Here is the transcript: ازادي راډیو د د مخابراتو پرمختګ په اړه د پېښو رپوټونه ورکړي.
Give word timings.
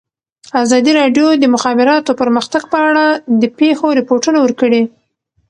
ازادي 0.63 0.91
راډیو 0.99 1.25
د 1.39 1.39
د 1.41 1.45
مخابراتو 1.55 2.17
پرمختګ 2.21 2.63
په 2.71 2.77
اړه 2.89 3.05
د 3.41 3.43
پېښو 3.59 3.87
رپوټونه 3.99 4.37
ورکړي. 4.41 4.83